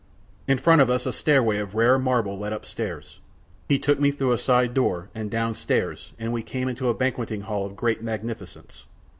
[0.47, 3.19] In front of us a stairway of rare marble led upwards,
[3.69, 7.41] he took me through a side door and downstairs and we came to a banqueting
[7.41, 8.85] hall of great magnificence.